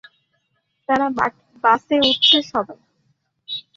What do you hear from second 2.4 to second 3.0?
সবাই।